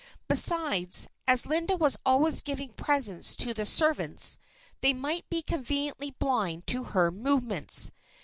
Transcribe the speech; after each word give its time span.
Besides, 0.27 1.07
as 1.27 1.45
Linda 1.45 1.77
was 1.77 1.95
always 2.07 2.41
giving 2.41 2.69
presents 2.73 3.35
to 3.35 3.53
the 3.53 3.67
servants, 3.67 4.39
they 4.79 4.93
might 4.93 5.29
be 5.29 5.43
conveniently 5.43 6.09
blind 6.17 6.65
to 6.65 6.83
her 6.85 7.11
movements. 7.11 7.91